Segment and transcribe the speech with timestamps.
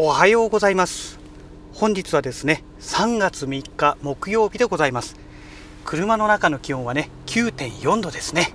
[0.00, 1.18] おはようございます。
[1.74, 5.16] 本日はですね3月3日木曜日でございます。
[5.84, 8.54] 車の中の気温はね9.4度ですね、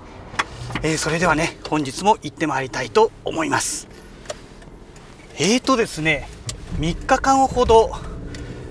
[0.83, 3.89] えー、それではね本日も行ってまいりたいと思います。
[5.35, 6.29] えーとですね
[6.79, 7.91] 3日間ほど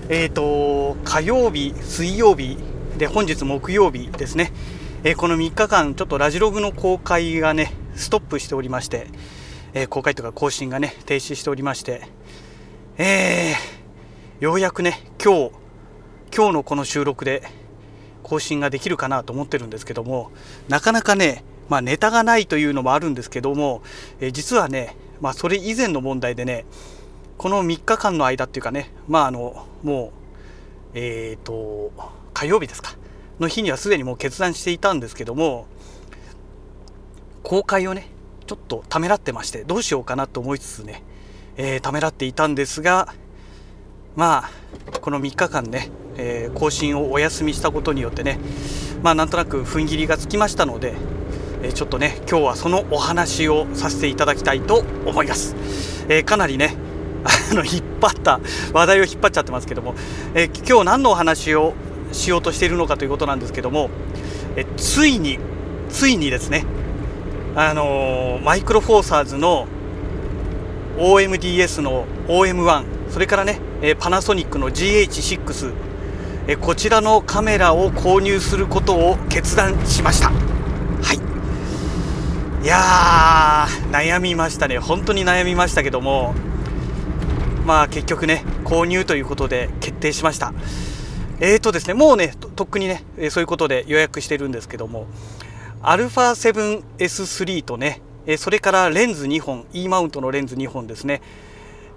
[0.09, 2.57] えーと火曜日水曜日
[2.97, 4.51] で本日木曜日ですね、
[5.03, 9.09] えー、この3日間ちょっとラジログの公開がねストップしておりまして、
[9.75, 12.09] えー、公開とか更新がね停止しておりまして
[12.95, 15.51] えー、ようやくね今日
[16.35, 17.41] 今日のこの収録で
[18.21, 20.31] 更新ができるかなと思ってるんですけども
[20.69, 23.81] なかなかねまあ、ネタがないというのもあるんですけども、
[24.19, 26.65] えー、実はね、まあ、それ以前の問題でね
[27.37, 30.11] この3日間の間っていうかねまああのも
[30.93, 31.91] うえっ、ー、と
[32.33, 32.95] 火曜日ですか
[33.39, 35.65] の日にはすでにもう決断していたんですけども
[37.41, 38.09] 公開をね
[38.45, 41.01] ちょっとためらってましてどうしようかなと思いつつね、
[41.57, 43.13] えー、ためらっていたんですが
[44.15, 48.39] まあこの3日間ね、えー、更新をお休みしたことによってね
[49.01, 50.95] まあなんとなく踏ん切りがつきましたので、
[51.61, 55.55] えー、ちょっとね今日はそのお話をさせていただきたいと思います、
[56.09, 56.75] えー、かなりね
[57.51, 58.39] あの引っ張った
[58.73, 59.95] 話題を引っ張っちゃってますけども、
[60.35, 61.73] え今日何のお話を
[62.11, 63.89] しようとしているのかということなんですけども、
[64.57, 65.39] えついに
[65.89, 66.65] ついにですね
[67.55, 69.67] あのマイクロフォーサーズの
[70.97, 73.59] OMDS の OM1 それからね
[73.99, 75.73] パナソニックの GH6
[76.59, 80.29] こちらのカメラを購入することを決断しました。
[80.29, 81.17] はい。
[82.65, 84.77] いや悩みましたね。
[84.77, 86.33] 本当に悩みましたけども
[87.65, 90.53] まあ結局ね購入ということで決定しました。
[91.39, 95.07] えーとですねもうねとっくにねそういうことで予約してるんですけども
[95.81, 98.01] α7S3 とね
[98.37, 101.21] それからレンズ2本 E マウントのレンズ2本ですね。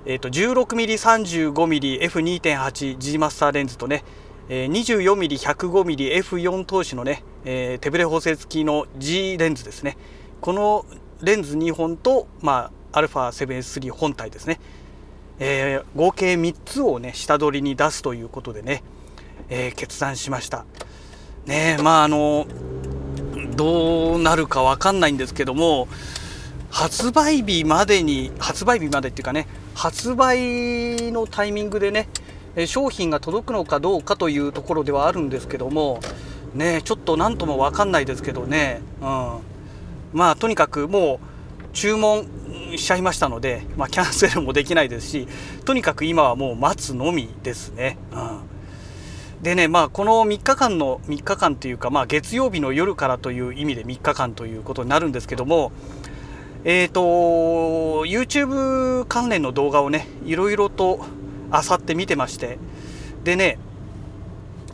[0.07, 4.05] えーと、16mm35mmF2.8G マスターレンズとね
[4.49, 9.97] 24mm105mmF4 投資のね、えー、手ブレ補正付きの G レンズですね。
[10.41, 10.87] この
[11.21, 14.61] レンズ2本と、まあ、α7S3 本体ですね、
[15.39, 18.85] えー、合計3つをね下取りに出すということでね、
[19.49, 20.65] えー、決断しました。
[21.47, 22.47] ねまああの
[23.57, 25.89] どうなるか分かんないんですけども
[26.77, 32.07] 発売日までに発売日までっていうかね発売のタイミングでね
[32.67, 36.01] 商品が届くのかどうかというところではあるんですけども
[36.53, 39.39] ねちょっと何とも分かんないですけどね、うん、
[40.13, 42.29] まあとにかくもう注文
[42.77, 45.29] しちゃいましたので、まあ、キャンセルもできないですし
[45.65, 47.97] とにかく今はもう待つのみですね。
[48.13, 48.41] うん。
[49.43, 55.73] でね、まあ、この3日間の3日間というか、まあ、月曜日の夜からという意味で3日間ということになるんですけども、
[56.69, 57.01] えっ、ー、と、
[58.07, 60.99] YouTube 関連の動画をね、いろいろと
[61.53, 62.59] 漁って見てまして、
[63.23, 63.57] でね、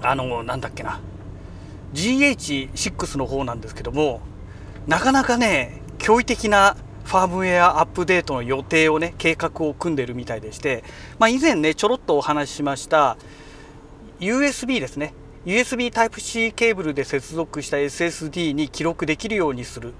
[0.00, 1.02] あの、なんだっけな、
[1.92, 4.22] GH6 の方なんですけども、
[4.86, 10.84] なかなかね、驚異的なファームウェアアップデートの予定をね、計画を組んでるみたいでして、
[11.18, 13.18] まあ、以前ね、ちょろっとお話ししました、
[14.18, 15.12] USB ですね。
[15.44, 19.92] USB Type-C ケーブルで接続した SSD に記録できるようにする。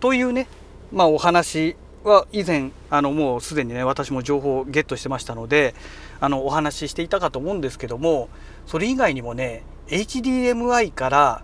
[0.00, 0.46] というね、
[0.94, 1.74] まあ、お話
[2.04, 5.74] は以前あのもうすでにね私も情報をゲットしてましたので
[6.20, 8.28] あのお話ししていたかと思うんですけども
[8.66, 11.42] それ以外にもね HDMI から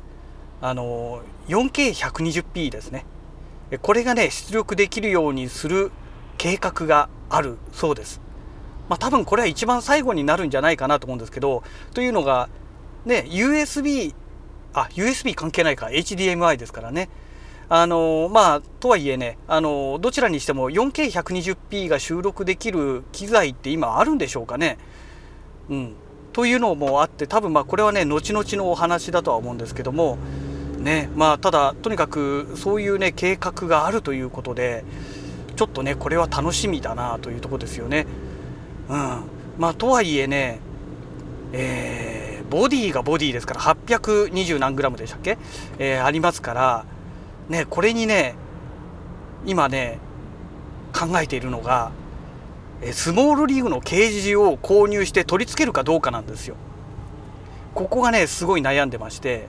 [0.61, 3.05] あの 4K120p ですね
[3.83, 5.91] これがね出力できるようにする
[6.39, 8.21] 計画があるそうです。
[8.89, 11.63] まあ、多分これは一番最後になるんじゃないかなと思うんですけど
[11.95, 12.49] というのが
[13.05, 14.15] ね USB
[14.73, 17.09] あ USB 関係ないか HDMI ですからね
[17.73, 24.77] あのまあとはいえねあのどちらにしても 4K120p が収録できる機材って今あるんでしょうかね。
[25.69, 25.95] うん、
[26.33, 30.19] というのもあって多分まあこれはね後々のお話だとは思うんですけども
[30.81, 34.85] ねまあただとにかくそういうね計画があるということで
[35.55, 38.05] ちょっとねこれは楽しみだなというとこですよね。
[38.89, 39.23] うん、
[39.59, 40.59] まあとはいえね
[41.53, 45.39] えー、ボディがボディですから820何グラムでしたっけ、
[45.79, 46.85] えー、ありますから
[47.51, 48.37] ね、これにね、
[49.45, 49.99] 今ね、
[50.93, 51.91] 考えているのが、
[52.93, 56.55] スモールリーグのケージを購入して取り付けるかどうかなんですよ。
[57.75, 59.49] ここがね、すごい悩んでまして、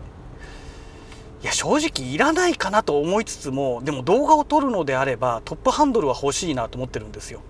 [1.43, 7.41] いや、正直いらないかなと思いつつも、でも動画を撮るのであれば、トップハンドルは欲しいなと思ってるんですよ。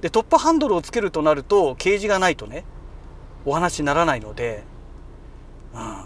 [0.00, 2.64] で、トップハンドルをつけるとなると、ケージがないとね、
[3.44, 4.64] お話にならないので、
[5.72, 6.04] うん、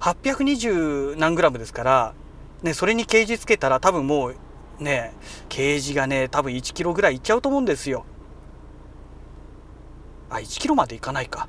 [0.00, 2.14] 820何グラムですから、
[2.62, 4.36] ね、それにケージつけたら多分もう
[4.82, 5.14] ね、
[5.48, 8.04] ケージがね、多分1キロぐらいいっちゃうと思うんですよ。
[10.30, 11.48] あ1キロまでいかないか。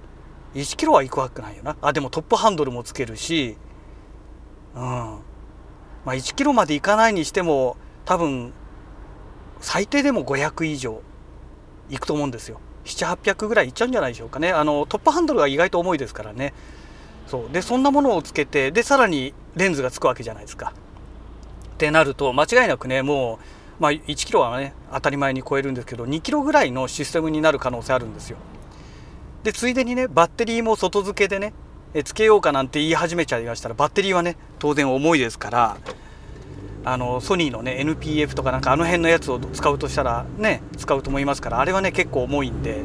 [0.55, 1.77] 1キロは行くわけないよな。
[1.81, 3.57] あでもトップハンドルもつけるし。
[4.75, 4.81] うん。
[4.81, 5.19] ま
[6.07, 8.53] あ1キロまで行かないにしても多分
[9.61, 11.01] 最低でも500以上
[11.89, 12.59] 行くと思うんですよ。
[12.85, 14.51] 700800ぐらいいっちゃうんじゃないでしょうかね。
[14.51, 16.53] あのトップハンドルが意外と重いですからね。
[17.27, 17.49] そう。
[17.51, 20.73] でそんなものをつけてでさらにレンズがつくわけじゃないですか。
[21.73, 23.39] ってなると間違いなくねも
[23.79, 28.37] う、まあ、1キロはね当たり前に超えるんですけど2キロぐらいのシステムになる可能性あるんですよ。
[29.43, 31.53] でついでにねバッテリーも外付けでね
[31.93, 35.77] えつけようかなんて言い始めちゃいましたらバッテリーはね当然重いですから
[36.85, 42.83] あのソニーのね NPF とかなんかあの辺のやつを使うとしたらね使うと思いますからあれはね結構重いんで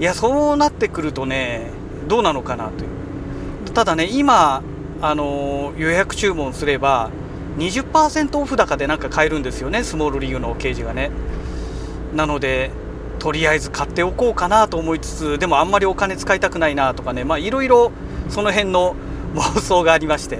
[0.00, 1.70] いやそうなってくるとね
[2.06, 2.98] どうなのかなという。
[3.74, 4.62] ただね今
[5.00, 7.10] あの予約注文すれば
[7.58, 11.10] 20%オフ高でなんか買えるんですよねスモールリーグのケージがね
[12.14, 12.70] なので
[13.18, 17.90] とりあえず買っておこうかなと思いつつでもあんまりお金使いたくないなとかねまあいろいろ
[18.28, 18.94] その辺の
[19.34, 20.38] 妄想がありまして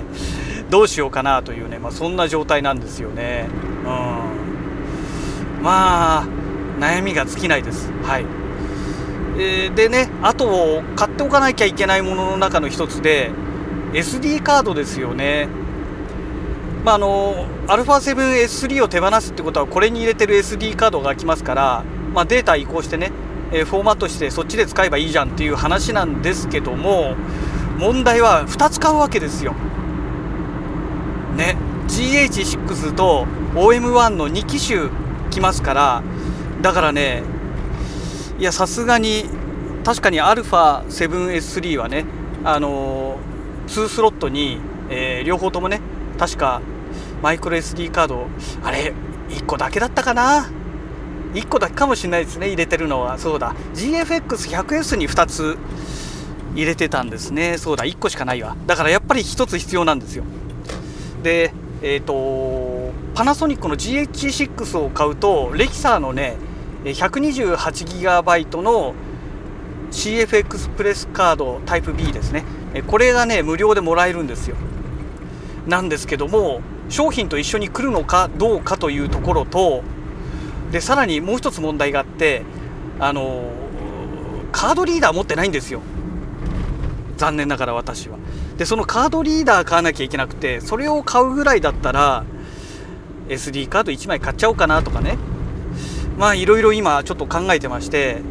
[0.71, 3.49] どうしようかなというね、まあ、そんな状態なんですよね。
[3.85, 6.27] うん、まあ
[6.81, 7.91] 悩みが尽きないです。
[8.03, 8.25] はい
[9.39, 13.31] えー、でねあと買っておかなきゃいけないものの中の一つで
[13.93, 15.49] SD カードですよね。
[16.85, 21.85] まあ、あの α7S3 を手放すってことはこれに入れてる SD カードが来ますから、
[22.15, 23.13] まあ、データ移行してね、
[23.53, 27.15] えー、フォーマットしてそっちで使えばいいじゃんっていう話なんですけども
[27.79, 29.55] 問題は2つ買うわけですよ。
[31.37, 31.57] ね
[31.89, 34.91] GH6 と OM1 の2機種
[35.31, 36.03] 来ますから
[36.61, 37.23] だからね
[38.39, 39.25] いやさすがに
[39.85, 42.05] 確かに α7S3 はね
[42.45, 44.59] あのー、2スロットに、
[44.91, 45.81] えー、両方ともね
[46.19, 46.61] 確か
[47.23, 48.27] マイクロ SD カード
[48.63, 48.93] あれ
[49.31, 50.51] 1個だけだったかな
[51.35, 53.19] ？1個だけかもしれないですね入れてるのは。
[53.19, 53.55] そうだ。
[53.75, 55.59] GFX100S に2つ
[56.55, 57.59] 入れてたんですね。
[57.59, 58.57] そうだ1個しかないわ。
[58.67, 60.25] だからやっぱり1つ必要なんですよ。
[61.23, 66.37] でえっ、ー、とパナソニックの GH6 を買うとレキサーのね
[66.85, 68.95] 128GB の
[69.91, 72.45] CF エクスプレスカードタイプ B ですね。
[72.87, 74.57] これがね無料でもらえるんですよ。
[75.69, 79.83] なんですけども商品と一緒に来るのかどうかというところと
[80.73, 82.43] でさらにもう一つ問題があって
[82.99, 83.51] あの
[84.51, 85.83] カードリーダー持ってないんですよ。
[87.19, 88.17] 残念ながら私は。
[88.57, 92.25] でそのカードリーダー買わなきゃいけなくてそれを買うぐらいだったら
[93.29, 95.19] SD カード1枚買っちゃおうかなとかね。
[96.17, 98.23] まあいろいろ今ちょっと考えてまして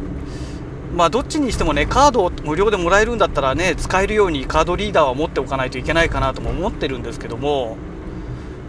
[0.94, 7.76] まあどっちにしてもねカードを無料でもらえるんだったらね使えるようにカードリーダーは持っておかないといけないかなとも思ってるんですけども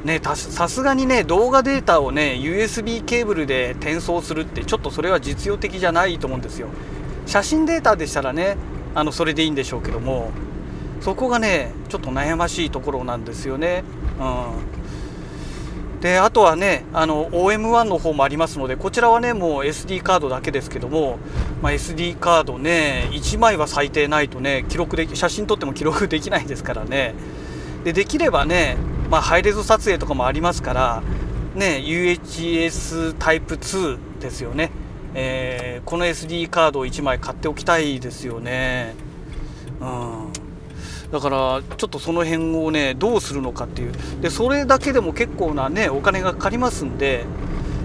[0.03, 6.69] ねさすがにね動画データをね USB ケーブルで転送するってちょっとそれは実用的じゃないと思うんですよ
[7.25, 8.57] 写真データでしたらね
[8.95, 10.31] あのそれでいいんでしょうけども
[11.01, 13.83] そこがねちょっと悩ましいところなんですよね。
[14.19, 14.98] うん、
[16.01, 21.19] であとはねあの OM1 の方もありますのでこちらはねもう SD カードだけですけども、
[21.61, 27.15] まあ、SD カードね1枚は最低ないとね記録で写真撮っても記録できないですからね。
[27.83, 28.77] でできればね、
[29.09, 31.03] まあ、ハイレゾ撮影とかもありますから
[31.55, 34.71] ね UHS タイプ2ですよね、
[35.13, 38.95] えー、この SD カードを1枚買っておきたいですよね。
[39.79, 40.48] うん。
[41.11, 43.93] だからちょっとその辺をねどうするのかっていう。
[44.21, 47.25] でそれだけでも結構なねお金がかかりますんで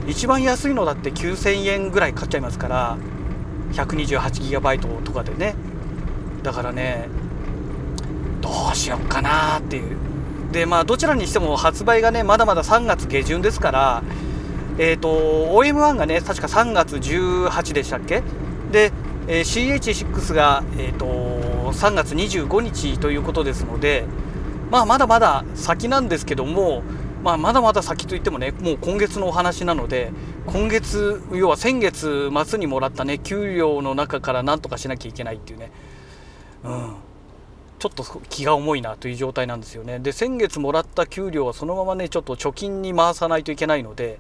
[0.07, 2.99] 一番安いのだって9000円ぐらい買っちゃいますから
[3.73, 5.55] 128GB とかでね。
[6.43, 7.09] だからね
[8.43, 9.97] どうしよっかなっていう。
[10.53, 14.03] でまあどちらにしても発売がねまだまだ3月下旬ですから
[14.79, 18.23] えっ、ー、と OM1 がね確か3月18でしたっけ？
[18.71, 18.93] で、
[19.27, 21.07] えー、CH6 がえっ、ー、と
[21.73, 24.05] 3月25日ということですので、
[24.71, 26.83] まあ、まだまだ先なんですけども、
[27.23, 30.13] まあ、まだまだ先といってもねもう今月のお話なので
[30.47, 35.71] 今月要は先月末にもらったね給料の中から何とかしなきゃいけないっていうね、
[36.65, 36.95] うん、
[37.79, 39.99] ちょっと気が重いなという状態なんですよね。
[39.99, 44.19] で先月もらった給料はそのままねちょっと貯金に回さないといけないので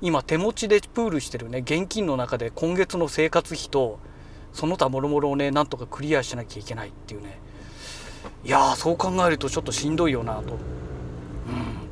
[0.00, 3.98] 今手持ちでプールしてるね現金の中で今月の生活費と
[4.52, 7.40] その他もろもろをねなんとかクリアしなきゃいけないっていうね。
[8.44, 10.58] いやそう考えるとちょっとしんどいよなと、うん、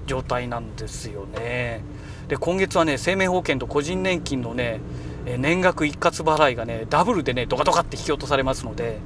[0.07, 1.83] 状態なんですよね。
[2.29, 4.81] で今月はね生命保険と個人年金のね
[5.39, 8.99] 年額一括払いがねダブルでねドカドカって引き落とされますので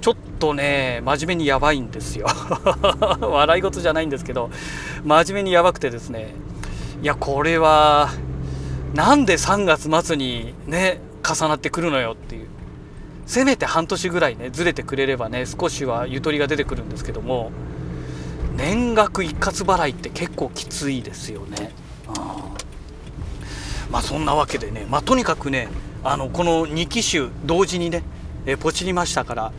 [0.00, 2.26] ちょっとね真面目にやばいんですよ。
[3.20, 4.50] 笑い事じゃないんですけど
[5.04, 6.34] 真面目にやばくてですね。
[7.02, 8.10] いやこれは
[8.94, 12.53] なんで3月末にね重なってくるのよっていう。
[13.26, 17.52] せめて半年ぐらいねずれてくれればね少しはゆとりが出てくるんですけども
[18.56, 21.72] 年額一括払いって結構きついですよね。
[23.90, 25.68] まあそんなわけでね、まあ、とにかくね
[26.02, 28.02] あのこの2機種同時にね、
[28.44, 29.52] えポチりましたから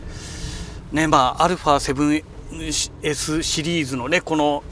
[0.92, 4.62] ねまあ α7S シリーズのねこの、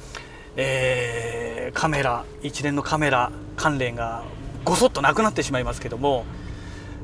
[0.56, 4.22] えー、カメラ一連のカメラ関連が
[4.64, 6.26] ごそっとなくなってしまいますけども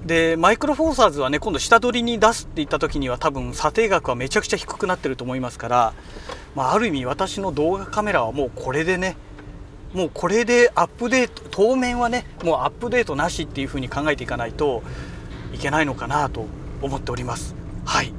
[0.07, 5.93] でマイクロフォーサーズはね今度下取りに出すって言った時には多分査定額はめちゃくちゃ低くなってると思いますから、
[6.55, 9.17] まあ、ある意味私の動画カメラはもうこれでね
[9.93, 14.83] もうこれでアップデート当面はねもうアップデートなしっていうふうに考えていかないと
[15.53, 16.47] いけないのかなと
[16.81, 17.55] 思っております。
[17.85, 18.13] はい、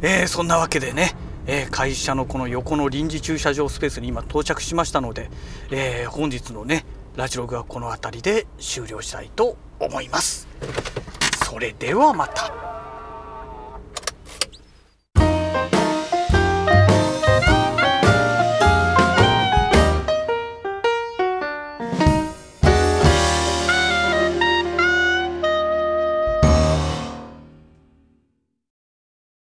[0.00, 1.14] えー、そんなわけでね、
[1.46, 5.28] えー、会社のこの横の臨時駐車場スペースに今到着しましたので、
[5.70, 11.01] えー、本日のねラジログはこの辺りで終了したいと思います。
[11.52, 12.71] それではまた。